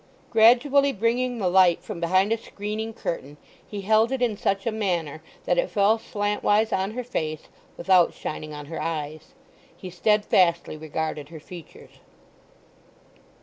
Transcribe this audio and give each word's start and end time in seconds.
Gradually 0.31 0.91
bringing 0.91 1.37
the 1.37 1.47
light 1.47 1.83
from 1.83 1.99
behind 1.99 2.33
a 2.33 2.37
screening 2.39 2.91
curtain 2.91 3.37
he 3.67 3.81
held 3.81 4.11
it 4.11 4.19
in 4.19 4.35
such 4.35 4.65
a 4.65 4.71
manner 4.71 5.21
that 5.45 5.59
it 5.59 5.69
fell 5.69 5.99
slantwise 5.99 6.73
on 6.73 6.93
her 6.95 7.03
face 7.03 7.49
without 7.77 8.11
shining 8.11 8.51
on 8.51 8.65
her 8.65 8.81
eyes. 8.81 9.35
He 9.77 9.91
steadfastly 9.91 10.75
regarded 10.75 11.29
her 11.29 11.39
features. 11.39 11.99